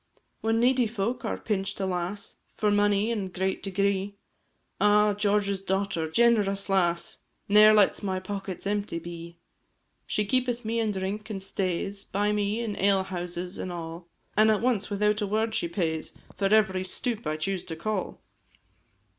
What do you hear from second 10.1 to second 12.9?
keepeth me in drink, and stays By me in